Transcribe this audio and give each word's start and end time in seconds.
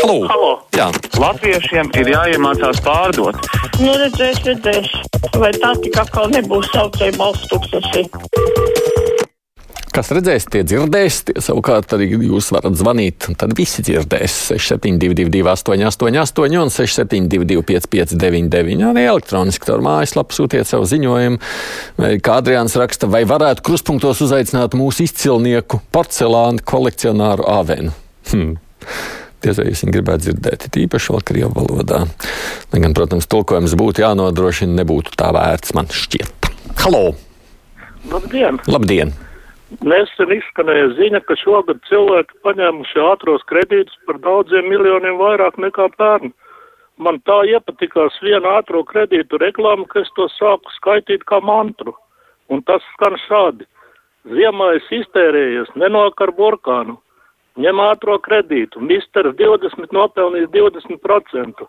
Halo! 0.00 0.20
Halo. 0.32 0.52
Jā. 0.72 0.86
Latviešiem 1.20 1.90
ir 2.00 2.08
jāiemācās 2.14 2.78
pārdot. 2.84 3.36
Nu, 3.82 3.92
redzēs, 4.00 4.38
redzēs. 4.46 4.88
Vai 5.36 5.50
tā 5.52 5.74
tik 5.82 5.98
atkal 6.00 6.30
nebūs 6.32 6.70
saucēja 6.72 7.18
balsts 7.18 7.50
tūkstoši? 7.50 8.06
Kas 9.90 10.08
redzēs, 10.14 10.46
tie 10.48 10.62
dzirdēs, 10.64 11.18
tie 11.28 11.42
savukārt 11.42 11.92
arī 11.96 12.06
jūs 12.14 12.48
varat 12.54 12.78
zvanīt, 12.78 13.26
un 13.28 13.36
tad 13.36 13.52
visi 13.58 13.82
dzirdēs 13.84 14.38
6722, 14.54 15.42
888, 15.52 16.56
un 16.62 16.72
672, 16.72 17.60
559, 17.68 18.86
arī 18.94 19.04
elektroniski 19.10 19.68
caur 19.68 19.84
mājaslapu 19.84 20.38
sūtiet 20.38 20.70
savu 20.70 20.88
ziņojumu. 20.88 21.42
Vai 22.00 22.14
kā 22.24 22.40
Adrians 22.40 22.78
raksta, 22.80 23.10
vai 23.10 23.26
varētu 23.28 23.66
kruspunktos 23.66 24.24
uzaicināt 24.24 24.78
mūsu 24.78 25.04
izcilnieku 25.10 25.82
porcelāna 25.92 26.64
kolekcionāru 26.64 27.50
Avenu? 27.50 27.92
Hmm. 28.30 28.54
Jūs 29.40 29.84
viņu 29.86 29.94
gribētu 29.94 30.26
dzirdēt, 30.26 30.66
it 30.68 30.76
īpaši 30.82 31.14
vēl 31.14 31.24
krievu 31.30 31.54
valodā. 31.56 32.02
Lai 32.72 32.82
gan, 32.82 32.92
protams, 32.96 33.28
tulkojums 33.30 33.72
būtu 33.80 34.04
jānodrošina, 34.04 34.76
nebūtu 34.82 35.16
tā 35.16 35.30
vērts, 35.36 35.72
man 35.76 35.88
šķiet. 35.88 36.50
Halo! 36.82 37.14
Labdien! 38.10 38.60
Labdien! 38.68 39.14
Nesen 39.86 40.32
izskanēja 40.34 40.90
ziņa, 40.98 41.20
ka 41.28 41.36
šogad 41.38 41.80
cilvēki 41.86 42.40
paņēmuši 42.44 43.02
ātros 43.06 43.44
kredītus 43.48 43.96
par 44.06 44.18
daudziem 44.24 44.66
miljoniem 44.68 45.16
vairāk 45.20 45.60
nekā 45.62 45.86
pērn. 45.96 46.32
Man 47.00 47.20
tā 47.24 47.38
iepatikās 47.48 48.16
viena 48.20 48.58
ātro 48.58 48.82
kredītu 48.84 49.38
reklāma, 49.40 49.86
ka 49.88 50.02
es 50.02 50.10
to 50.18 50.26
sāku 50.34 50.74
skaitīt 50.74 51.22
kā 51.24 51.38
mantru. 51.40 51.94
Un 52.50 52.64
tas 52.66 52.82
skan 52.96 53.16
šādi. 53.28 53.64
Ziemā 54.28 54.74
es 54.76 54.90
iztērējies, 54.92 55.70
nenāk 55.80 56.20
ar 56.20 56.34
burkānu. 56.36 56.98
Ņem 57.58 57.80
ātro 57.82 58.14
kredītu, 58.22 58.80
misters 58.84 59.34
20 59.38 59.90
nopelnīs 59.92 60.46
20%, 60.54 61.66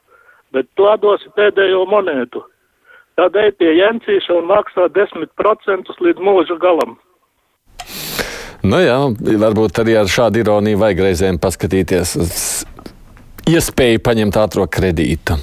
bet 0.53 0.67
tu 0.77 0.85
atdosi 0.85 1.31
pēdējo 1.37 1.85
monētu. 1.89 2.43
Tad 3.17 3.35
ej 3.35 3.51
pie 3.59 3.73
Jensīša 3.79 4.37
un 4.37 4.47
maksā 4.51 4.87
10% 4.93 5.97
līdz 6.05 6.21
mūža 6.21 6.57
galam. 6.61 6.99
Nu 8.61 8.77
jā, 8.77 8.97
varbūt 9.41 9.81
arī 9.81 9.97
ar 9.97 10.11
šādu 10.11 10.43
ironiju 10.43 10.79
vajag 10.83 11.01
reizēm 11.07 11.41
paskatīties 11.41 12.13
uz 12.21 12.35
iespēju 13.49 14.03
paņemt 14.05 14.37
ātrā 14.37 14.67
kredītu. 14.69 15.39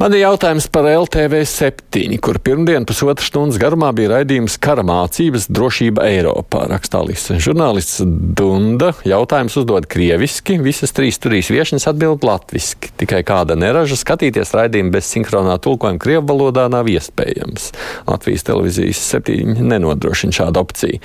Man 0.00 0.14
ir 0.16 0.22
jautājums 0.22 0.64
par 0.72 0.86
LTV 0.88 1.42
7, 1.44 2.14
kur 2.24 2.38
pirmdien 2.40 2.86
pusotras 2.88 3.26
stundas 3.28 3.58
garumā 3.60 3.90
bija 3.92 4.14
raidījums 4.14 4.54
Kara 4.64 4.80
mācības 4.88 5.44
drošība 5.52 6.06
Eiropā. 6.08 6.62
Rakstā 6.70 7.02
Lisa. 7.04 7.36
Žurnālists 7.36 8.00
Dunda 8.08 8.94
jautājums 9.04 9.58
uzdod 9.60 9.84
krieviski, 9.92 10.56
visas 10.64 10.96
trīs 10.96 11.20
turīs 11.20 11.52
viešņas 11.52 11.84
atbild 11.92 12.24
latviski. 12.24 12.94
Tikai 13.04 13.20
kāda 13.28 13.58
neraža 13.60 14.00
skatīties 14.00 14.54
raidījumu 14.56 14.96
bez 14.96 15.12
sinhronā 15.12 15.58
tulkojuma 15.60 16.00
krievu 16.00 16.24
valodā 16.32 16.64
nav 16.72 16.88
iespējams. 16.88 17.68
Latvijas 18.08 18.48
televīzijas 18.48 19.04
septiņi 19.12 19.68
nenodrošina 19.68 20.40
šādu 20.40 20.64
opciju. 20.64 21.04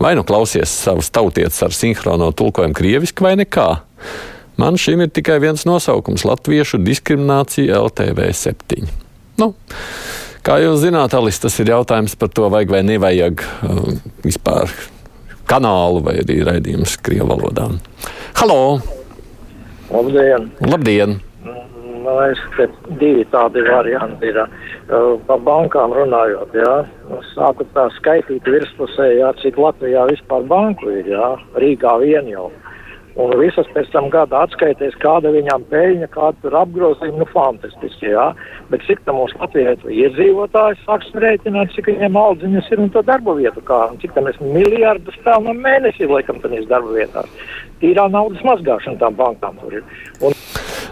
Vai 0.00 0.16
nu 0.16 0.24
klausies 0.24 0.72
savus 0.88 1.12
tautietis 1.12 1.60
ar 1.68 1.76
sinhrono 1.76 2.32
tulkojumu 2.32 2.80
krieviski 2.80 3.28
vai 3.28 3.36
nekā? 3.44 3.74
Man 4.60 4.76
šim 4.76 5.00
ir 5.00 5.08
tikai 5.08 5.38
viens 5.40 5.62
nosaukums- 5.64 6.26
Latviešu 6.28 6.82
diskriminācija 6.84 7.78
LTV 7.80 8.26
7. 8.36 8.90
Nu, 9.40 9.54
kā 10.44 10.58
jūs 10.60 10.82
zināt, 10.82 11.14
Alis, 11.16 11.38
tas 11.40 11.56
ir 11.62 11.72
jautājums 11.72 12.16
par 12.20 12.28
to, 12.28 12.50
vajag 12.52 12.74
vai 12.74 12.82
nevajag 12.84 13.40
uh, 13.40 13.80
vispār 14.20 14.68
kanālu 15.48 16.04
vai 16.04 16.18
arī 16.20 16.42
raidījumus 16.44 16.98
Krievu 17.00 17.30
valodā. 17.32 17.70
Halo! 18.36 18.60
Labdien! 19.88 20.50
Labdien! 20.60 21.16
Nu, 22.04 22.18
es 22.28 22.40
te 22.58 22.68
divi 23.00 23.24
tādi 23.32 23.64
varianti 23.64 24.28
ir. 24.28 24.42
Uh, 24.44 25.16
par 25.24 25.40
bankām 25.46 25.94
runājot, 25.96 26.52
jā. 26.52 26.74
Sāku 27.32 27.64
tā 27.72 27.88
skaitīt 27.96 28.44
virspusē, 28.44 29.08
jā, 29.22 29.32
cik 29.40 29.56
Latvijā 29.56 30.04
vispār 30.10 30.44
banku 30.52 30.92
ir, 31.00 31.14
jā. 31.16 31.36
Rīgā 31.56 31.96
vien 32.04 32.28
jau. 32.28 32.50
Un 33.18 33.32
visas 33.40 33.66
pēc 33.74 33.88
tam 33.90 34.06
gada 34.12 34.44
atskaitīs, 34.46 34.94
kāda 35.02 35.32
viņām 35.34 35.64
peļņa, 35.72 36.08
kāda 36.14 36.38
tur 36.44 36.54
apgrozījuma, 36.60 37.18
nu 37.18 37.26
fantastiski, 37.32 38.12
jā. 38.12 38.28
Bet 38.70 38.84
cik 38.86 39.02
tam 39.06 39.18
mums 39.18 39.34
Latvijā 39.40 39.74
ir 39.74 39.96
iedzīvotājs, 40.04 40.84
sāksim 40.86 41.18
rēķināt, 41.24 41.74
cik 41.74 41.90
viņiem 41.90 42.18
aldziņas 42.20 42.70
ir 42.70 42.84
un 42.84 42.92
to 42.94 43.02
darba 43.06 43.34
vietu 43.38 43.64
kā, 43.66 43.80
un 43.90 43.98
cik 44.02 44.14
tam 44.14 44.28
mēs 44.30 44.38
miljārdus 44.44 45.18
pelnam 45.26 45.58
mēnesī, 45.64 46.06
laikam, 46.10 46.38
tanīs 46.44 46.70
darba 46.70 46.94
vietās. 46.94 47.50
Tīrā 47.82 48.06
naudas 48.12 48.46
mazgāšana 48.46 49.00
tām 49.02 49.18
bankām 49.18 49.58
tur 49.58 49.80
ir. 49.80 49.98
Un 50.22 50.36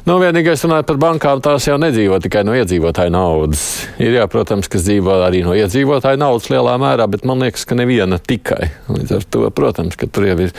Nu, 0.08 0.14
vienīgais 0.22 0.62
runājot 0.64 0.86
par 0.88 0.98
bankām, 1.02 1.40
tās 1.44 1.66
jau 1.68 1.74
nedzīvo 1.76 2.16
tikai 2.24 2.40
no 2.48 2.54
iedzīvotāju 2.56 3.12
naudas. 3.12 3.64
Ir 4.00 4.14
jā, 4.16 4.22
protams, 4.32 4.70
kas 4.72 4.86
dzīvo 4.86 5.18
arī 5.26 5.42
no 5.44 5.52
iedzīvotāju 5.52 6.16
naudas 6.22 6.46
lielā 6.48 6.78
mērā, 6.80 7.04
bet 7.12 7.26
man 7.28 7.44
liekas, 7.44 7.66
ka 7.68 7.76
neviena 7.76 8.16
tikai. 8.16 8.70
Līdz 8.88 9.12
ar 9.18 9.26
to, 9.28 9.42
protams, 9.52 9.98
ka 10.00 10.08
tur 10.08 10.24
jau 10.30 10.38
ir 10.46 10.54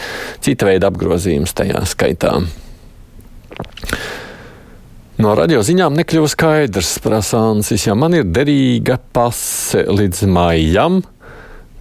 cita 0.45 0.69
veida 0.69 0.91
apgrozījums 0.93 1.55
tajā 1.57 1.81
skaitā. 1.89 2.35
No 5.17 5.33
radio 5.33 5.65
ziņām 5.65 5.97
nekļuva 5.97 6.29
skaidrs, 6.29 6.93
prasānsis, 7.01 7.87
ja 7.89 7.97
man 7.97 8.19
ir 8.19 8.29
derīga 8.29 8.99
pase 9.17 9.81
līdz 9.89 10.27
maijam, 10.29 11.01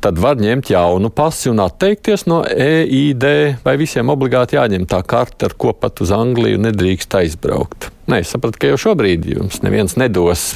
tad 0.03 0.19
var 0.23 0.39
ņemt 0.41 0.71
jaunu 0.73 1.11
pasi 1.15 1.51
un 1.51 1.61
atteikties 1.63 2.27
no 2.31 2.41
EID, 2.47 3.25
vai 3.65 3.75
visiem 3.81 4.11
obligāti 4.13 4.59
jāņem 4.59 4.87
tā 4.91 5.01
karte, 5.07 5.49
ar 5.49 5.55
ko 5.59 5.73
pat 5.75 6.03
uz 6.05 6.13
Angliju 6.15 6.61
nedrīkst 6.63 7.17
aizbraukt. 7.19 7.91
Nē, 8.09 8.23
es 8.23 8.31
sapratu, 8.33 8.57
ka 8.63 8.71
jau 8.71 8.79
šobrīd 8.87 9.27
jums 9.29 9.59
neviens 9.61 9.99
nedos 10.01 10.47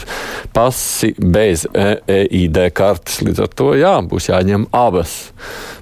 pasi 0.57 1.13
bez 1.19 1.67
EID 1.75 2.63
kartes. 2.73 3.19
Līdz 3.27 3.43
ar 3.45 3.51
to 3.53 3.69
jā, 3.77 3.93
būs 4.09 4.31
jāņem 4.31 4.71
abas. 4.73 5.17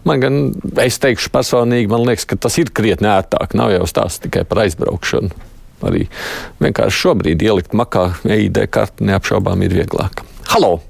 Man 0.09 0.25
gan, 0.25 0.41
es 0.83 0.99
teikšu 1.03 1.31
personīgi, 1.35 1.91
man 1.93 2.09
liekas, 2.09 2.27
ka 2.27 2.41
tas 2.41 2.59
ir 2.59 2.73
krietni 2.75 3.13
ērtāk. 3.13 3.55
Nav 3.59 3.71
jau 3.77 3.87
stāsts 3.87 4.25
tikai 4.25 4.43
par 4.51 4.65
aizbraukšanu. 4.65 5.31
Arī 5.87 6.09
vienkārši 6.61 7.05
šobrīd 7.07 7.47
ielikt 7.47 7.77
makā 7.79 8.11
EID 8.27 8.65
karti 8.75 9.07
neapšaubām 9.09 9.63
ir 9.65 9.79
vieglāk. 9.79 10.25
Halo! 10.51 10.81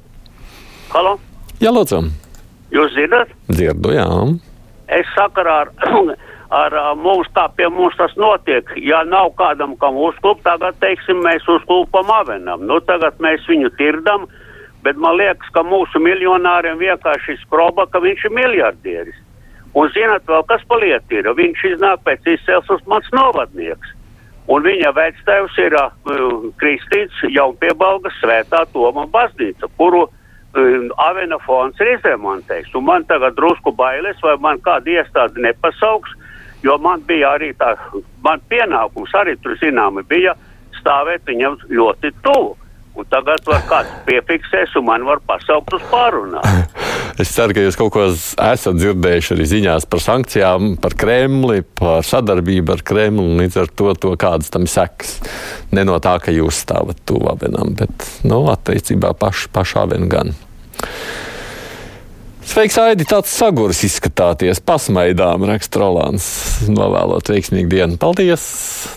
Halo, 0.91 1.19
Jā, 1.61 1.69
lūdzu! 1.77 2.30
Jūs 2.75 2.93
zināt? 2.97 3.33
Dzirdu, 3.51 3.95
jā. 3.97 4.09
Es 4.91 5.09
sakarā 5.15 5.57
ar, 5.65 5.73
ar 6.63 6.77
mums, 6.99 7.31
kā 7.37 7.47
pie 7.57 7.71
mums 7.71 7.97
tas 8.01 8.15
notiek. 8.19 8.71
Ja 8.83 9.03
nav 9.07 9.35
kādam, 9.39 9.77
kam 9.81 9.99
uzklup, 10.01 10.43
tagad, 10.47 10.79
teiksim, 10.83 11.23
mēs 11.27 11.47
uzklupam 11.49 12.11
avenam. 12.15 12.67
Nu, 12.67 12.81
tagad 12.85 13.21
mēs 13.23 13.47
viņu 13.51 13.73
tirdam, 13.79 14.27
bet 14.85 14.99
man 14.99 15.19
liekas, 15.21 15.51
ka 15.55 15.65
mūsu 15.67 16.03
miljonāriem 16.03 16.81
vienkārši 16.81 17.39
skroba, 17.45 17.87
ka 17.91 18.03
viņš 18.03 18.27
ir 18.27 18.39
miljardieris. 18.39 19.27
Un 19.79 19.91
zināt 19.95 20.27
vēl, 20.27 20.43
kas 20.51 20.63
paliet 20.67 21.13
ir? 21.15 21.29
Viņš 21.39 21.65
iznāk 21.75 22.03
pēc 22.07 22.27
izcelsmes 22.33 22.83
mans 22.91 23.07
novadnieks. 23.15 23.95
Un 24.51 24.65
viņa 24.67 24.91
vectēvs 24.97 25.59
ir 25.63 25.77
uh, 25.79 25.93
Kristīns 26.59 27.21
Jaunpiebalgas 27.31 28.17
svētā 28.19 28.65
Toma 28.73 29.05
baznīca, 29.07 29.69
kuru 29.79 30.09
Avena 30.55 31.39
fonds 31.45 31.79
ir 31.81 31.93
izremontējis. 31.95 32.73
Un 32.75 32.89
man 32.89 33.05
tagad 33.07 33.37
drusku 33.39 33.73
bailes, 33.77 34.19
vai 34.23 34.35
man 34.43 34.59
kāda 34.65 34.97
iestāde 34.99 35.43
nepasauks, 35.45 36.17
jo 36.67 36.77
man 36.83 37.05
bija 37.07 37.37
arī 37.37 37.53
tā, 37.59 37.77
man 38.25 38.43
pienākums 38.51 39.15
arī 39.15 39.37
tur 39.39 39.55
zināmi 39.63 40.03
bija 40.11 40.35
stāvēt 40.81 41.29
viņam 41.29 41.61
ļoti 41.71 42.13
tuvu. 42.25 42.57
Un 42.99 43.07
tagad 43.07 43.47
var 43.47 43.63
kāds 43.71 43.93
piefiksēs 44.09 44.75
un 44.81 44.89
man 44.89 45.05
var 45.07 45.23
pasaukt 45.27 45.79
uz 45.79 45.85
pārunā. 45.93 46.43
Es 47.21 47.29
ceru, 47.35 47.53
ka 47.53 47.61
jūs 47.61 47.77
kaut 47.77 47.91
ko 47.93 48.05
esat 48.09 48.79
dzirdējuši 48.79 49.33
arī 49.35 49.47
ziņās 49.51 49.87
par 49.93 50.01
sankcijām, 50.01 50.71
par 50.81 50.95
Kremli, 50.97 51.61
par 51.77 52.07
sadarbību 52.07 52.73
ar 52.73 52.85
Kremli 52.87 53.25
un 53.27 53.43
līdz 53.43 53.59
ar 53.61 53.73
to, 53.77 53.91
to 54.01 54.15
kādas 54.21 54.49
tam 54.55 54.65
sekas. 54.71 55.19
Ne 55.77 55.85
no 55.85 55.99
tā, 56.01 56.15
ka 56.23 56.33
jūs 56.33 56.63
stāvat 56.65 57.03
tuvu 57.11 57.29
avenam, 57.35 57.75
bet, 57.77 58.07
nu, 58.25 58.41
attiecībā 58.55 59.13
paši, 59.21 59.51
pašā 59.53 59.85
vien 59.91 60.09
gan. 60.13 60.33
Sveiks, 62.51 62.75
Aidi, 62.83 63.05
tāds 63.07 63.31
sagurs 63.31 63.79
izskatāties, 63.87 64.59
pasmaidām, 64.67 65.45
raksta 65.47 65.85
Rolāns. 65.85 66.25
Novēlot 66.67 67.31
veiksmīgu 67.31 67.71
dienu. 67.71 67.99
Paldies! 68.03 68.43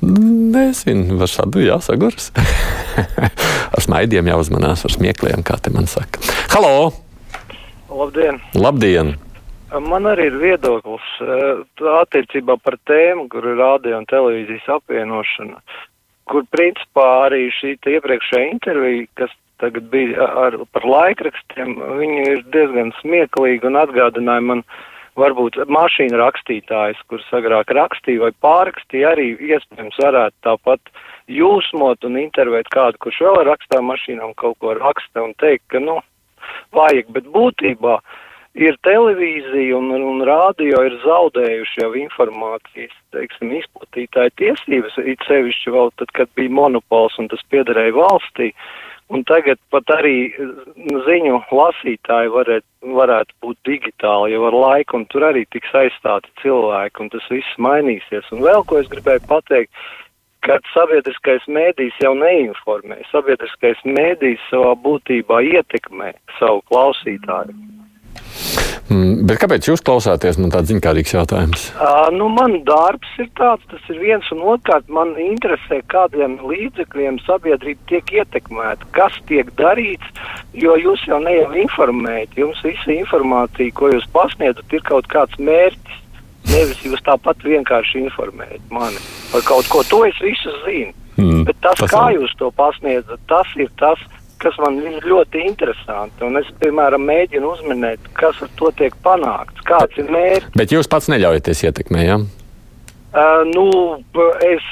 Nezinu, 0.02 1.20
var 1.20 1.30
šādu, 1.30 1.62
jā, 1.62 1.78
sagurs. 1.86 2.32
ar 3.78 3.86
smaidiem 3.86 4.32
jāuzmanās, 4.32 4.88
ar 4.88 4.96
smiekliem, 4.96 5.46
kā 5.46 5.60
te 5.62 5.70
man 5.76 5.86
saka. 5.92 6.24
Halo! 6.56 6.90
labdien! 7.94 8.42
Labdien! 8.58 9.14
Man 9.86 10.10
arī 10.10 10.32
ir 10.32 10.40
viedoklis 10.42 11.14
eh, 11.22 11.62
attiecībā 12.02 12.58
par 12.58 12.80
tēmu, 12.90 13.28
kur 13.30 13.46
ir 13.54 13.62
rādio 13.62 14.02
un 14.02 14.10
televīzijas 14.10 14.66
apvienošana, 14.80 15.62
kur 16.30 16.50
principā 16.50 17.06
arī 17.28 17.46
šī 17.54 17.78
iepriekšējā 17.78 18.50
intervija, 18.50 19.06
kas 19.22 19.38
tagad 19.64 19.90
bija 19.94 20.28
ar, 20.46 20.58
par 20.76 20.88
laikrakstiem, 20.88 21.78
viņi 22.00 22.26
ir 22.36 22.44
diezgan 22.54 22.92
smieklīgi 23.00 23.70
un 23.70 23.80
atgādināja 23.80 24.44
man 24.52 24.66
varbūt 25.20 25.60
mašīnu 25.70 26.18
rakstītājs, 26.20 27.02
kurš 27.10 27.28
agrāk 27.38 27.74
rakstīja 27.78 28.26
vai 28.26 28.32
pārrakstīja, 28.46 29.14
arī 29.14 29.28
iespējams 29.38 30.00
varētu 30.02 30.38
tāpat 30.46 30.94
jūsmot 31.32 32.04
un 32.08 32.18
intervēt 32.22 32.70
kādu, 32.74 33.00
kurš 33.04 33.22
vēl 33.28 33.44
rakstā 33.52 33.82
mašīnām 33.86 34.34
kaut 34.40 34.58
ko 34.60 34.74
raksta 34.80 35.24
un 35.24 35.36
teikt, 35.42 35.68
ka, 35.72 35.82
nu, 35.84 36.00
vajag, 36.76 37.12
bet 37.16 37.30
būtībā 37.34 38.00
ir 38.54 38.78
televīzija 38.86 39.78
un, 39.78 39.92
un 39.96 40.24
rādio 40.28 40.82
ir 40.86 40.98
zaudējuši 41.06 41.84
jau 41.84 41.92
informācijas, 42.04 42.96
teiksim, 43.16 43.54
izplatītāju 43.60 44.34
tiesības, 44.42 44.98
it 45.06 45.24
sevišķi 45.30 45.74
vēl 45.74 45.94
tad, 46.02 46.14
kad 46.18 46.32
bija 46.38 46.54
monopols 46.54 47.18
un 47.22 47.30
tas 47.32 47.42
piederēja 47.54 47.96
valstī. 47.98 48.52
Un 49.12 49.26
tagad 49.28 49.60
pat 49.74 49.90
arī 49.98 50.32
nu, 50.40 51.02
ziņu 51.06 51.42
lasītāji 51.52 52.32
varētu, 52.34 52.94
varētu 52.98 53.36
būt 53.44 53.58
digitāli 53.68 54.32
jau 54.34 54.46
ar 54.48 54.56
laiku, 54.56 54.98
un 55.00 55.06
tur 55.12 55.28
arī 55.28 55.44
tiks 55.52 55.76
aizstāti 55.76 56.32
cilvēki, 56.42 57.04
un 57.04 57.12
tas 57.14 57.28
viss 57.32 57.60
mainīsies. 57.60 58.32
Un 58.32 58.46
vēl 58.46 58.64
ko 58.70 58.80
es 58.80 58.90
gribēju 58.94 59.26
pateikt, 59.28 59.84
kad 60.48 60.66
sabiedriskais 60.74 61.46
mēdījis 61.48 62.00
jau 62.04 62.14
neinformē, 62.20 63.02
sabiedriskais 63.12 63.84
mēdījis 63.88 64.50
savā 64.50 64.74
būtībā 64.88 65.44
ietekmē 65.52 66.14
savu 66.40 66.64
klausītāju. 66.72 67.56
Mm, 68.90 69.24
bet 69.30 69.40
kāpēc 69.42 69.68
jūs 69.70 69.84
klausāties? 69.86 70.38
Man 70.42 70.54
tāds 70.54 70.72
ziņkārīgs 70.72 71.14
jautājums. 71.16 71.66
Uh, 71.76 72.08
nu, 72.16 72.28
man 72.34 72.60
darbs 72.68 73.10
ir 73.22 73.30
tāds, 73.40 73.66
tas 73.72 73.90
ir 73.94 74.00
viens 74.02 74.30
un 74.36 74.44
otrkārt. 74.54 74.90
Man 74.94 75.14
interesē, 75.22 75.82
kādiem 75.94 76.38
līdzekļiem 76.44 77.20
sabiedrība 77.26 77.90
tiek 77.92 78.14
ietekmēta, 78.22 78.90
kas 78.96 79.18
tiek 79.30 79.52
darīts, 79.60 80.24
jo 80.58 80.78
jūs 80.80 81.06
jau 81.10 81.20
ne 81.24 81.36
jau 81.40 81.52
informējat. 81.66 82.38
Jums 82.40 82.64
visa 82.66 82.96
informācija, 82.96 83.76
ko 83.78 83.94
jūs 83.94 84.08
pasniedzat, 84.16 84.68
ir 84.74 84.86
kaut 84.88 85.10
kāds 85.12 85.40
mērķis. 85.40 86.02
Nevis 86.52 86.82
jūs 86.84 87.00
tāpat 87.06 87.40
vienkārši 87.46 88.02
informējat 88.04 88.66
mani 88.74 89.00
par 89.32 89.46
kaut 89.48 89.70
ko. 89.72 89.84
To 89.88 90.04
es 90.06 90.18
visu 90.22 90.52
zinu. 90.66 90.92
Mm, 91.16 91.44
Bet 91.48 91.60
tas, 91.62 91.78
tas 91.78 91.92
kā 91.92 92.08
jūs 92.16 92.34
to 92.40 92.50
pasniedzat, 92.58 93.22
tas 93.30 93.50
ir 93.62 93.70
tas, 93.78 94.02
kas 94.02 94.23
man 94.62 94.80
ir 94.84 95.04
ļoti 95.08 95.44
interesanti. 95.48 96.24
Un 96.28 96.40
es, 96.42 96.50
piemēram, 96.62 97.04
mēģinu 97.08 97.52
uzminēt, 97.56 98.12
kas 98.20 98.40
ar 98.44 98.52
to 98.60 98.72
tiek 98.80 98.96
panākts, 99.06 99.66
kāds 99.68 100.00
ir 100.00 100.12
mērķis. 100.14 100.56
Bet 100.60 100.76
jūs 100.76 100.90
pats 100.92 101.12
neļaujaties 101.14 101.68
ietekmēt, 101.70 102.08
jā? 102.08 102.18
Ja? 102.18 102.44
Uh, 103.14 103.44
nu, 103.46 103.66
es, 104.42 104.64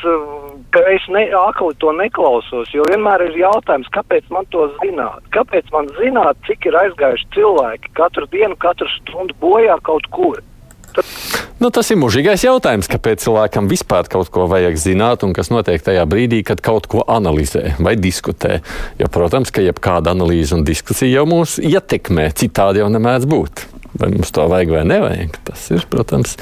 es 0.89 1.03
ne, 1.13 1.27
akli 1.37 1.75
to 1.77 1.91
neklausos, 1.93 2.71
jo 2.73 2.87
vienmēr 2.89 3.27
ir 3.27 3.35
jautājums, 3.37 3.91
kāpēc 3.93 4.31
man 4.33 4.47
to 4.49 4.65
zināt? 4.79 5.21
Kāpēc 5.35 5.69
man 5.75 5.91
zināt, 5.99 6.39
cik 6.47 6.65
ir 6.71 6.79
aizgājuši 6.79 7.29
cilvēki 7.35 7.93
katru 7.99 8.25
dienu, 8.33 8.57
katru 8.57 8.89
stundu 8.95 9.37
bojā 9.43 9.77
kaut 9.85 10.09
kur? 10.15 10.41
Tad... 10.95 11.05
Nu, 11.61 11.69
tas 11.69 11.91
ir 11.93 11.99
mūžīgais 12.01 12.41
jautājums, 12.41 12.87
kāpēc 12.89 13.21
cilvēkam 13.21 13.67
vispār 13.69 14.07
kaut 14.09 14.31
ko 14.33 14.47
vajag 14.49 14.79
zināt 14.81 15.21
un 15.21 15.35
kas 15.37 15.51
notiek 15.53 15.83
tajā 15.85 16.07
brīdī, 16.09 16.39
kad 16.41 16.57
kaut 16.65 16.87
ko 16.89 17.03
analizē 17.05 17.75
vai 17.77 17.93
diskutē. 18.01 18.63
Jo, 18.97 19.05
protams, 19.13 19.53
ka 19.53 19.61
jebkāda 19.61 20.15
analīze 20.15 20.57
un 20.57 20.65
diskusija 20.65 21.19
jau 21.19 21.27
mūs 21.29 21.59
ietekmē, 21.61 22.31
citādi 22.33 22.81
jau 22.81 22.89
nemēdz 22.89 23.29
būt. 23.29 23.65
Vai 23.93 24.09
mums 24.09 24.33
to 24.33 24.47
vajag 24.49 24.73
vai 24.73 24.81
nevajag? 24.89 25.37
Tas 25.51 25.67
ir, 25.75 25.85
protams, 25.91 26.33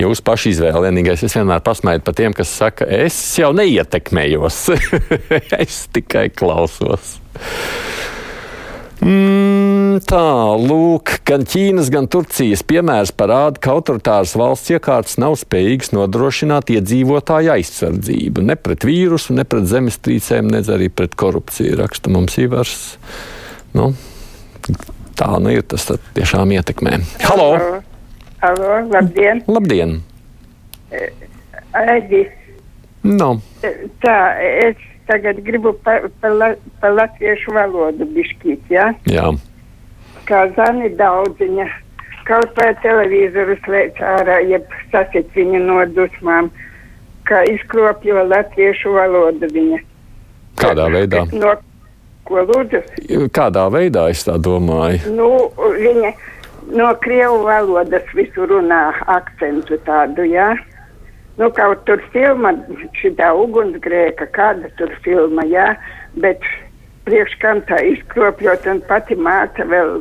jūsu 0.00 0.26
pašu 0.26 0.50
izvēle. 0.56 0.82
Vienīgais, 0.88 1.22
es 1.22 1.38
vienmēr 1.38 1.62
pasmaidu 1.62 2.02
par 2.02 2.18
tiem, 2.18 2.34
kas 2.34 2.50
saka, 2.58 2.90
es 2.90 3.14
jau 3.38 3.52
neietekmējos, 3.54 4.62
es 5.62 5.84
tikai 5.94 6.32
klausos. 6.34 7.20
Mm, 9.04 9.83
tā, 10.02 10.56
lūk, 10.58 11.10
gan 11.28 11.44
Ķīnas, 11.46 11.90
gan 11.92 12.08
Turcijas 12.10 12.64
piemērs 12.66 13.12
parāda, 13.14 13.60
ka 13.62 13.74
autoritāras 13.76 14.34
valsts 14.38 14.72
iekārtas 14.74 15.18
nav 15.22 15.36
spējīgas 15.40 15.92
nodrošināt 15.94 16.72
iedzīvotāju 16.74 17.52
aizsardzību 17.54 18.44
ne 18.48 18.56
pret 18.58 18.86
vīrusu, 18.88 19.36
ne 19.38 19.44
pret 19.46 19.68
zemestrīcēm, 19.70 20.50
ne 20.50 20.64
arī 20.74 20.90
pret 20.90 21.14
korupciju. 21.20 21.76
Raksta 21.82 22.12
mums 22.14 22.38
Ivars. 22.42 22.76
Nu, 23.76 23.92
tā 25.18 25.30
nu 25.42 25.54
ir, 25.54 25.62
tas 25.68 25.86
tiešām 26.16 26.56
ietekmē. 26.58 26.98
Halo! 27.28 27.50
Halo, 28.42 28.74
labdien! 28.90 29.44
Labdien! 29.50 29.98
Aidis. 31.74 32.34
No. 33.04 33.34
Tā, 34.02 34.18
es 34.40 34.78
tagad 35.08 35.42
gribu 35.44 35.74
par 35.84 36.08
pa, 36.22 36.54
pa 36.80 36.94
latviešu 36.94 37.52
valodu 37.54 38.06
bišķīt, 38.14 38.70
jā? 38.72 38.92
Ja? 39.10 39.18
Jā. 39.18 39.34
Kā 40.28 40.44
zani 40.56 40.88
daudziņa, 40.98 41.66
kaut 42.28 42.56
vai 42.58 42.70
televizoru 42.82 43.56
slēdz 43.64 44.00
ārā, 44.14 44.38
jeb 44.48 44.68
sasit 44.92 45.28
viņu 45.36 45.60
no 45.66 45.82
dusmām, 45.96 46.50
kā 47.28 47.42
izkropļo 47.52 48.26
latviešu 48.30 48.94
valodu 48.96 49.50
viņa. 49.52 49.80
Kādā 50.60 50.88
veidā? 50.92 51.24
No, 51.32 51.56
ko 52.28 52.44
lūdzu? 52.48 52.80
Kādā 53.36 53.66
veidā 53.72 54.08
es 54.12 54.24
tā 54.24 54.38
domāju? 54.40 55.12
Nu, 55.16 55.30
viņa 55.58 56.14
no 56.72 56.92
krievu 57.04 57.42
valodas 57.44 58.14
visu 58.16 58.46
runā 58.48 58.86
akcentu 59.18 59.76
tādu, 59.84 60.24
jā? 60.24 60.54
Ja? 60.54 60.74
Nu, 61.34 61.48
kaut 61.50 61.82
tur 61.88 61.98
filma, 62.12 62.52
šī 63.00 63.10
ugunsgrēka, 63.18 64.28
kāda 64.36 64.68
tur 64.78 64.92
filma, 65.02 65.42
jā, 65.50 65.72
bet 66.22 66.44
priekš 67.04 67.38
kam 67.42 67.62
tā 67.68 67.80
izkropļot 67.94 68.68
un 68.72 68.82
pati 68.88 69.16
māca 69.20 69.66
vēl, 69.68 69.98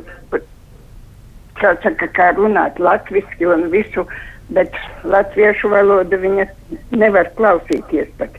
kā 1.59 1.73
saka, 1.83 2.09
kā 2.15 2.31
runāt 2.37 2.79
latviski 2.81 3.47
un 3.49 3.67
visu, 3.73 4.05
bet 4.53 4.75
latviešu 5.07 5.71
valodu 5.71 6.19
viņa 6.19 6.47
nevar 6.95 7.31
klausīties 7.37 8.11
pat. 8.19 8.35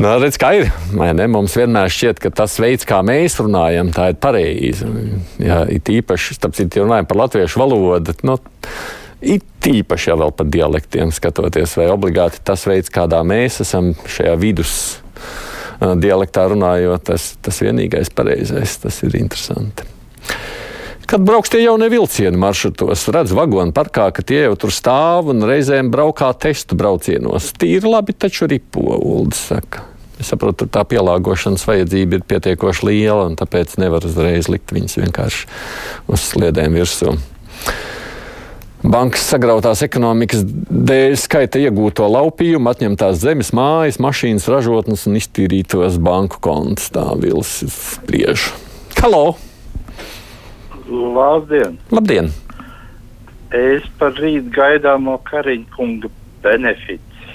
Nu, 0.00 0.08
redz, 0.22 0.38
kā 0.40 0.54
ir. 0.56 0.70
Ne, 0.96 1.26
mums 1.30 1.54
vienmēr 1.58 1.92
šķiet, 1.92 2.22
ka 2.22 2.32
tas 2.42 2.56
veids, 2.62 2.86
kā 2.88 3.02
mēs 3.04 3.36
runājam, 3.42 3.92
tā 3.92 4.08
ir 4.14 4.18
pareizi. 4.22 4.88
Jā, 5.42 5.62
it 5.70 5.90
īpaši, 5.92 6.38
starp 6.38 6.56
citu, 6.56 6.86
runājam 6.86 7.10
par 7.10 7.20
latviešu 7.26 7.62
valodu. 7.62 8.16
Nu, 8.26 8.40
It 9.22 9.66
īpaši 9.70 10.10
jau 10.10 10.32
par 10.34 10.48
dialektiem 10.50 11.12
skatoties, 11.14 11.76
vai 11.78 11.84
obligāti 11.92 12.40
tas 12.42 12.64
veids, 12.66 12.90
kādā 12.90 13.20
mēs 13.22 13.60
esam 13.62 13.92
šajā 14.10 14.32
vidus 14.40 14.72
dialektā 15.98 16.46
runājot, 16.52 17.06
tas, 17.10 17.32
tas 17.42 17.62
vienīgais 17.64 18.12
pareizais, 18.14 18.76
tas 18.82 19.02
ir 19.06 19.16
interesanti. 19.18 19.88
Kad 21.12 21.24
brauks 21.28 21.50
tie 21.52 21.60
jaunie 21.60 21.90
vilcieni 21.92 22.38
maršrutos, 22.40 23.04
redz 23.12 23.34
vagonu 23.36 23.74
parkā, 23.76 24.06
ka 24.16 24.22
tie 24.24 24.44
jau 24.46 24.54
tur 24.56 24.72
stāv 24.72 25.28
un 25.32 25.44
reizēm 25.44 25.90
braukā 25.92 26.30
testu 26.40 26.78
braucienos. 26.78 27.50
Tīri 27.60 27.90
labi, 27.90 28.14
taču 28.16 28.48
ripo, 28.48 28.94
Uldis 28.96 29.42
saka. 29.50 29.82
Es 30.22 30.30
saprotu, 30.30 30.68
tā 30.70 30.84
pielāgošanas 30.86 31.66
vajadzība 31.66 32.16
ir 32.20 32.24
pietiekoši 32.30 32.86
liela, 32.86 33.26
un 33.26 33.36
tāpēc 33.36 33.74
nevar 33.82 34.06
uzreiz 34.06 34.48
likt 34.52 34.72
viņus 34.72 35.00
vienkārši 35.02 35.46
uz 36.14 36.26
sliedēm 36.30 36.78
virsū. 36.78 37.16
Bankas 38.82 39.28
sagrautās 39.30 39.78
ekonomikas 39.86 40.40
dēļ 40.42 41.12
skaita 41.20 41.60
iegūto 41.62 42.08
laupījumu, 42.10 42.66
atņemtās 42.72 43.20
zemes, 43.22 43.52
mājas, 43.54 44.00
mašīnas, 44.02 44.48
ražotnes 44.50 45.06
un 45.06 45.20
iztīrītos 45.20 46.00
banku 46.02 46.40
kontus. 46.42 46.88
Tā 46.90 47.04
vilnis 47.20 47.60
spriež. 47.70 48.48
Halo! 48.98 49.36
Labdien! 50.90 51.78
Labdien! 51.94 52.32
Es 53.54 53.86
par 54.00 54.18
rīt 54.18 54.50
gaidāmo 54.50 55.14
Kariņa 55.30 55.70
kunga 55.76 56.10
benefici. 56.42 57.30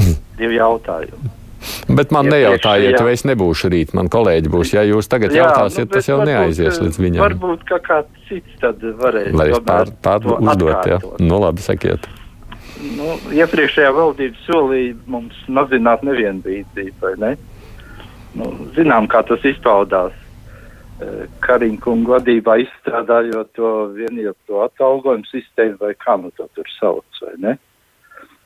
Divi 0.40 0.56
jautājumi. 0.56 1.41
Bet 1.88 2.12
man 2.14 2.28
ja 2.28 2.36
nejautājiet, 2.36 2.96
jo 3.00 3.10
es 3.10 3.24
nebūšu 3.26 3.70
rīt. 3.72 3.92
Man 3.98 4.10
kolēģi 4.12 4.50
būs. 4.52 4.72
Ja 4.76 4.84
jūs 4.86 5.10
tagad 5.10 5.34
jā, 5.34 5.42
jautāsiet, 5.42 5.88
nu, 5.88 5.92
tas 5.96 6.08
jau 6.08 6.18
varbūt, 6.20 6.30
neaizies 6.30 6.80
līdz 6.82 6.98
viņam. 7.02 7.22
Varbūt 7.24 7.64
kā 7.68 7.78
kāds 7.82 8.26
cits 8.28 8.58
tad 8.62 8.82
varēs. 9.00 9.32
Lai 9.34 9.48
es 9.50 9.62
pār, 9.66 9.90
pār 10.04 10.28
uzdot, 10.38 10.90
jā. 10.92 11.00
Nu 11.22 11.40
labi, 11.42 11.64
sakiet. 11.64 12.06
Nu, 12.82 13.16
iepriekšējā 13.34 13.90
valdība 13.94 14.38
solīja 14.46 14.96
mums 15.10 15.38
mazināt 15.50 16.02
nevienlīdzību, 16.06 16.96
vai 17.02 17.12
ne? 17.22 17.32
Nu, 18.38 18.48
zinām, 18.76 19.06
kā 19.10 19.22
tas 19.26 19.42
izpaudās. 19.46 20.14
E, 21.02 21.26
Kariņkungu 21.44 22.14
vadībā 22.14 22.56
izstrādājot 22.62 23.52
to 23.58 23.72
vienotu 23.96 24.62
atalgojumu 24.64 25.28
sistēmu, 25.30 25.78
vai 25.82 25.92
kā 25.98 26.16
nu 26.20 26.32
to 26.38 26.48
tur 26.56 26.70
sauc, 26.78 27.22
vai 27.26 27.36
ne? 27.42 27.58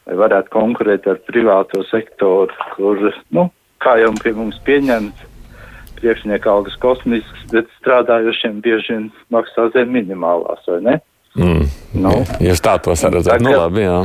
Lai 0.06 0.18
varētu 0.18 0.52
konkurēt 0.54 1.06
ar 1.10 1.18
privāto 1.26 1.82
sektoru, 1.90 2.54
kur, 2.76 3.00
nu, 3.34 3.48
kā 3.82 3.96
jau 4.00 4.12
pie 4.22 4.32
mums 4.36 4.58
pieņemts, 4.66 5.32
priekšnieka 5.96 6.50
algas 6.52 6.76
kosmisks, 6.82 7.46
bet 7.52 7.68
strādājošiem 7.80 8.60
bieži 8.64 8.94
vien 8.94 9.10
maksā 9.32 9.70
zem 9.74 9.92
minimālās, 9.96 10.62
vai 10.68 10.80
ne? 10.84 10.96
Mm. 11.36 11.68
Nu, 12.00 12.12
Jūs 12.40 12.62
tā 12.64 12.76
to 12.84 12.94
saredzat, 12.96 13.42
nu 13.44 13.52
labi, 13.56 13.84
jā. 13.84 13.98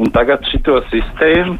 Un 0.00 0.10
tagad 0.12 0.44
šito 0.50 0.80
sistēmu 0.90 1.58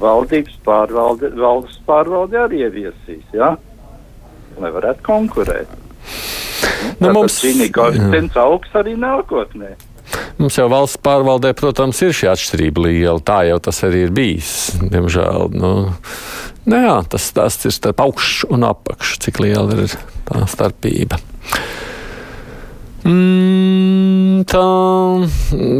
valdības 0.00 0.58
pārvalde, 0.64 1.32
valdes 1.36 1.80
pārvalde 1.88 2.38
arī 2.40 2.62
ieviesīs, 2.68 3.24
jā, 3.36 3.54
lai 4.60 4.70
varētu 4.76 5.04
konkurēt. 5.04 5.80
Nu, 7.00 7.10
mums, 7.10 7.40
Šī 7.40 7.68
koeficients 7.74 8.36
augs 8.40 8.72
arī 8.78 8.94
nākotnē. 9.00 9.74
Mums 10.38 10.58
jau 10.58 10.68
valsts 10.72 11.00
pārvaldē, 11.04 11.54
protams, 11.58 12.00
ir 12.04 12.14
šī 12.16 12.30
atšķirība 12.32 12.86
liela. 12.86 13.20
Tā 13.24 13.42
jau 13.48 13.60
tas 13.62 13.82
arī 13.86 14.06
ir 14.06 14.14
bijis. 14.14 14.52
Diemžēl. 14.80 15.48
Nu, 15.54 15.72
nu 16.68 16.82
jā, 16.86 16.96
tas, 17.10 17.30
tas 17.36 17.58
ir 17.64 17.74
starp 17.76 18.02
augšu 18.04 18.52
un 18.54 18.66
apakšu, 18.68 19.20
cik 19.26 19.42
liela 19.44 19.78
ir 19.78 19.98
tā 20.28 20.44
starpība. 20.50 21.20
Mm, 23.04 23.53
tā 24.48 24.62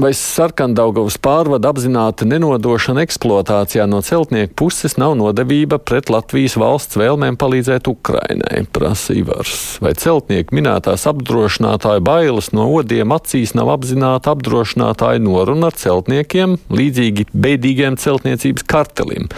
vai 0.03 0.11
sarkandaugavas 0.17 1.17
pārvada 1.23 1.71
apzināta 1.73 2.27
nenodošana 2.29 3.05
eksploatācijā 3.05 3.87
no 3.91 4.01
celtnieku 4.05 4.57
puses 4.65 4.97
nav 5.01 5.17
nodevība 5.21 5.79
pret 5.83 6.11
Latvijas 6.13 6.57
valsts 6.61 6.99
vēlmēm 7.01 7.39
palīdzēt 7.41 7.91
Ukrainai, 7.91 8.65
prasa 8.75 9.17
Ivars. 9.19 9.79
Vai 9.85 9.95
celtnieku 9.99 10.57
minētās 10.57 11.07
apdrošinātāju 11.11 12.05
bailes 12.05 12.53
no 12.57 12.69
odiem 12.75 13.15
acīs 13.17 13.55
nav 13.59 13.73
apzināta 13.75 14.35
apdrošinātāju 14.35 15.25
noruna 15.25 15.71
ar 15.71 15.79
celtniekiem, 15.81 16.59
līdzīgi 16.75 17.31
beidīgiem 17.35 17.99
celtniecības 18.01 18.67
kartelim. 18.69 19.31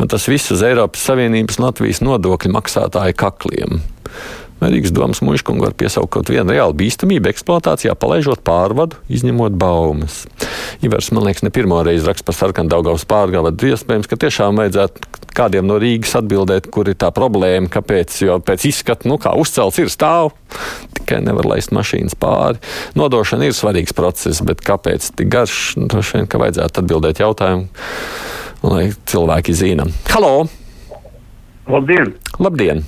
Un 0.00 0.10
tas 0.10 0.26
viss 0.26 0.50
uz 0.50 0.64
Eiropas 0.66 1.04
Savienības 1.06 1.60
Latvijas 1.62 2.02
nodokļu 2.02 2.50
maksātāju 2.56 3.14
kakliem. 3.18 3.82
Rīgas 4.62 4.94
domas 4.94 5.20
muškungu 5.24 5.66
var 5.66 5.74
piesaukt 5.76 6.12
kaut 6.14 6.30
vienu 6.30 6.54
reālu 6.54 6.76
bīstamību 6.78 7.28
eksploatācijā, 7.32 7.92
palaižot 7.98 8.44
pārvadu, 8.46 9.00
izņemot 9.12 9.56
baumas. 9.60 10.22
Ivars, 10.84 11.10
man 11.12 11.26
liekas, 11.26 11.44
ne 11.44 11.52
pirmo 11.54 11.80
reizi 11.84 12.06
raksta 12.08 12.28
par 12.28 12.38
sarkanu 12.38 12.72
Daugavas 12.72 13.04
pārgāvadu. 13.08 13.72
Iespējams, 13.74 14.08
ka 14.08 14.18
tiešām 14.24 14.62
vajadzētu 14.62 15.10
kādiem 15.34 15.66
no 15.68 15.76
Rīgas 15.82 16.14
atbildēt, 16.20 16.70
kur 16.72 16.88
ir 16.90 16.96
tā 17.00 17.10
problēma, 17.14 17.68
kāpēc, 17.72 18.16
jo 18.24 18.38
pēc 18.44 18.68
izskata, 18.70 19.08
nu, 19.10 19.18
kā 19.20 19.34
uzcelts 19.38 19.80
ir 19.82 19.90
stāv, 19.92 20.32
tikai 21.00 21.20
nevar 21.26 21.50
laist 21.54 21.74
mašīnas 21.74 22.16
pāri. 22.20 22.62
Nodošana 22.98 23.50
ir 23.50 23.58
svarīgs 23.58 23.96
process, 23.96 24.44
bet 24.46 24.62
kāpēc 24.64 25.10
tik 25.18 25.30
garš, 25.34 25.74
nu, 25.80 25.90
droši 25.90 26.20
vien, 26.20 26.30
ka 26.30 26.40
vajadzētu 26.42 26.84
atbildēt 26.84 27.22
jautājumu, 27.24 27.68
lai 28.70 28.88
cilvēki 29.10 29.58
zina. 29.58 29.90
Halo! 30.14 30.46
Labdien! 31.66 32.14
Labdien! 32.38 32.84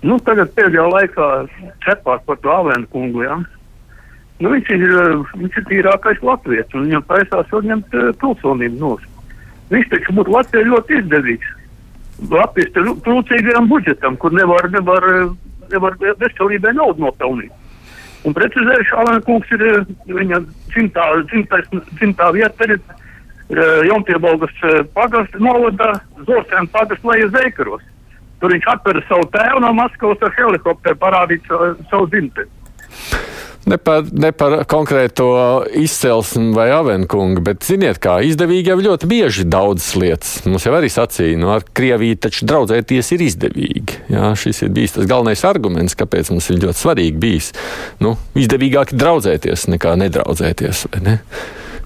Nu, 0.00 0.16
tagad 0.24 0.52
pēdējā 0.56 0.86
laikā 0.88 1.26
cepās 1.84 2.22
par 2.24 2.38
to 2.40 2.52
Avenu 2.54 2.88
kungu. 2.92 3.24
Ja? 3.26 3.36
Nu, 4.40 4.52
viņš, 4.54 4.70
ir, 4.72 4.84
viņš 5.36 5.58
ir 5.60 5.66
tīrākais 5.68 6.22
latviečs 6.24 6.76
un 6.76 6.86
viņam 6.88 7.04
taisās 7.10 7.50
atņemt 7.58 7.96
uh, 7.96 8.10
pilsonību 8.22 8.80
nos. 8.80 9.02
Viņš 9.70 9.90
taču 9.92 10.14
būtu 10.16 10.32
Latvijai 10.32 10.70
ļoti 10.70 10.96
izdevīgs. 11.02 11.50
Latvijas 12.30 12.72
trūcīgajam 13.04 13.68
budžetam, 13.68 14.16
kur 14.20 14.32
nevar, 14.36 14.66
nevar, 14.72 15.06
nevar 15.72 15.98
veselībai 16.00 16.72
naudu 16.76 17.04
nopelnīt. 17.04 17.52
Un 18.24 18.34
precizējuši, 18.36 18.96
Avena 19.00 19.20
kungs 19.24 19.52
ir 19.56 19.62
viņa 20.08 20.40
dzimtā, 20.72 21.06
dzimtais, 21.28 21.70
dzimtā 21.92 22.32
vieta 22.36 22.68
ir 22.68 22.80
Jaunpiebalgas 23.88 24.52
uh, 24.64 24.80
pagasts 24.96 25.40
novadā, 25.42 25.92
Zorsēna 26.24 26.68
pagasts 26.72 27.04
lejas 27.04 27.32
Zeikaros. 27.36 27.84
Tur 28.40 28.54
viņš 28.54 28.70
atveda 28.72 29.04
savu 29.08 29.28
tēvu 29.34 29.60
no 29.64 29.74
Maskavas 29.76 30.24
ar 30.24 30.32
helikopteru 30.38 30.96
parādīt 31.00 31.44
savu, 31.48 31.74
savu 31.90 32.08
dzimteni. 32.12 32.50
Ne 33.68 33.76
par, 33.76 34.06
ne 34.12 34.30
par 34.32 34.54
konkrēto 34.64 35.26
izcelsmi 35.76 36.54
vai 36.56 36.70
avenkungu, 36.72 37.42
bet 37.44 37.66
ziniet, 37.68 38.00
kā 38.00 38.16
izdevīgi 38.24 38.72
jau 38.72 38.78
ļoti 38.80 39.08
bieži 39.10 39.44
daudzas 39.44 39.92
lietas. 40.00 40.32
Mums 40.48 40.64
jau 40.64 40.72
arī 40.78 40.88
sacīja, 40.90 41.36
nu, 41.38 41.52
ar 41.52 41.66
Krieviju 41.76 42.16
taču 42.24 42.48
draudzēties 42.48 43.12
ir 43.14 43.24
izdevīgi. 43.28 44.00
Jā, 44.14 44.32
šis 44.40 44.64
ir 44.64 44.72
bijis 44.74 44.96
tas 44.96 45.08
galvenais 45.10 45.44
arguments, 45.46 45.98
kāpēc 46.00 46.32
mums 46.32 46.48
ir 46.50 46.62
ļoti 46.64 46.80
svarīgi 46.80 47.20
bijis. 47.20 47.52
Nu, 48.00 48.16
izdevīgāk 48.40 48.96
draudzēties 48.96 49.68
nekā 49.76 49.94
nedraudzēties. 50.06 50.86
Ne? 51.04 51.20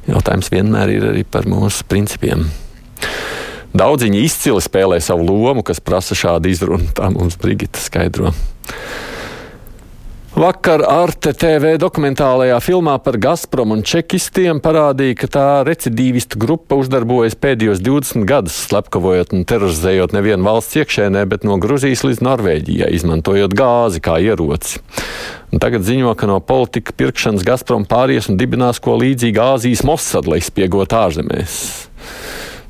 Jautājums 0.06 0.54
vienmēr 0.54 0.94
ir 0.94 1.10
arī 1.10 1.26
par 1.26 1.50
mūsu 1.50 1.88
principiem. 1.90 2.46
Daudziņi 3.74 4.20
izcili 4.22 4.62
spēlē 4.62 5.00
savu 5.02 5.26
lomu, 5.26 5.64
kas 5.66 5.82
prasa 5.82 6.14
šādu 6.14 6.52
izrunu. 6.52 6.86
Tā 6.94 7.10
mums 7.10 7.34
Brigita 7.40 7.82
skaidro. 7.82 8.30
Vakar 10.34 10.82
Arte 10.82 11.30
TV 11.30 11.76
dokumentālajā 11.78 12.56
filmā 12.58 12.96
par 12.98 13.14
Gazprom 13.22 13.70
un 13.70 13.84
čekistiem 13.86 14.58
parādīja, 14.62 15.14
ka 15.20 15.28
tā 15.30 15.44
recidīvistu 15.66 16.40
grupa 16.42 16.74
uzdarbojas 16.74 17.36
pēdējos 17.38 17.78
20 17.86 18.26
gadus, 18.26 18.56
slepkavojot 18.66 19.30
un 19.38 19.46
terorizējot 19.46 20.14
nevienu 20.16 20.42
valsts 20.42 20.74
iekšēnē, 20.80 21.22
bet 21.30 21.46
no 21.46 21.54
Gruzijas 21.62 22.02
līdz 22.02 22.24
Norvēģijai, 22.26 22.90
izmantojot 22.98 23.54
gāzi 23.54 24.02
kā 24.02 24.18
ieroci. 24.26 24.82
Un 25.54 25.62
tagad 25.62 25.86
ziņo, 25.86 26.16
ka 26.18 26.26
no 26.26 26.40
politika 26.42 26.94
pirkšanas 26.98 27.46
Gazprom 27.46 27.86
pāries 27.86 28.26
un 28.26 28.34
dibinās 28.38 28.82
ko 28.82 28.98
līdzīgu 28.98 29.46
Āzijas 29.54 29.86
Mossad, 29.86 30.26
lai 30.26 30.42
spiegot 30.42 30.98
ārzemēs. 30.98 31.60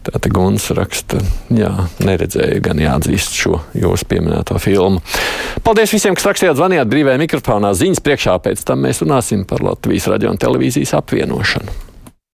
Tā 0.05 0.21
te 0.21 0.29
Guns 0.29 0.67
raksta, 0.77 1.17
jā, 1.57 1.71
neredzēju, 2.05 2.61
gan 2.65 2.81
jāatzīst 2.83 3.39
šo 3.39 3.63
jūsu 3.73 4.09
pieminēto 4.11 4.59
filmu. 4.61 5.01
Paldies 5.65 5.95
visiem, 5.97 6.17
kas 6.19 6.29
rakstījāt, 6.29 6.59
zvanījāt 6.61 6.91
brīvajā 6.93 7.23
mikrofonā 7.23 7.73
ziņas 7.79 8.05
priekšā. 8.05 8.37
Pēc 8.45 8.67
tam 8.69 8.85
mēs 8.85 9.01
runāsim 9.01 9.47
par 9.49 9.65
Latvijas 9.65 10.11
radio 10.13 10.35
un 10.35 10.41
televīzijas 10.41 10.93
apvienošanu. 11.01 11.94